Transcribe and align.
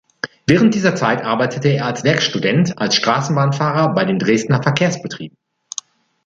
Während 0.47 0.73
dieser 0.73 0.95
Zeit 0.95 1.23
arbeitete 1.23 1.67
er 1.69 1.85
als 1.85 2.03
Werkstudent 2.03 2.79
als 2.79 2.95
Straßenbahnfahrer 2.95 3.93
bei 3.93 4.03
den 4.03 4.17
Dresdner 4.17 4.59
Verkehrsbetrieben. 4.63 5.37